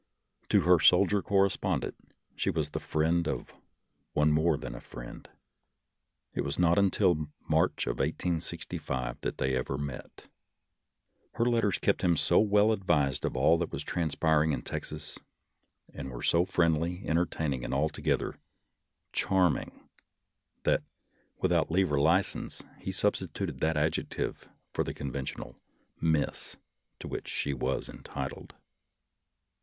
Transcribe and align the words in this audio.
To 0.49 0.61
her 0.61 0.79
soldier 0.79 1.21
correspondent 1.21 1.93
she 2.35 2.49
was 2.49 2.71
the 2.71 2.79
friend 2.79 3.27
of 3.27 3.53
one 4.13 4.31
more 4.31 4.57
than 4.57 4.73
a 4.73 4.81
friend. 4.81 5.29
It 6.33 6.41
was 6.41 6.57
not 6.57 6.79
until 6.79 7.27
March 7.47 7.85
of 7.85 7.99
1865 7.99 9.21
that 9.21 9.37
they 9.37 9.55
ever 9.55 9.77
met. 9.77 10.25
Her 11.35 11.45
letters 11.45 11.77
kppt 11.77 12.01
him 12.01 12.17
so 12.17 12.39
well 12.39 12.71
advised 12.71 13.25
of 13.25 13.37
all 13.37 13.59
that 13.59 13.71
was 13.71 13.83
transpiring 13.83 14.53
in 14.53 14.63
Texas, 14.63 15.19
and 15.93 16.09
were 16.09 16.23
so 16.23 16.45
friendly, 16.45 17.03
entertaining, 17.07 17.63
and 17.63 17.71
altogether" 17.71 18.39
charming," 19.13 19.87
that, 20.63 20.81
without 21.41 21.69
leave 21.69 21.91
or 21.91 21.99
license, 21.99 22.63
he 22.79 22.91
substituted 22.91 23.59
that 23.59 23.77
adjective 23.77 24.49
for 24.73 24.83
the 24.83 24.95
con 24.95 25.11
ventional" 25.11 25.57
Miss" 26.01 26.57
to 27.01 27.07
which 27.07 27.27
she 27.27 27.53
was 27.53 27.87
entitled. 27.87 28.55